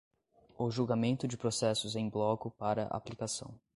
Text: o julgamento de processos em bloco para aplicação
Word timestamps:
o 0.57 0.71
julgamento 0.71 1.27
de 1.27 1.37
processos 1.37 1.95
em 1.95 2.09
bloco 2.09 2.49
para 2.49 2.87
aplicação 2.87 3.55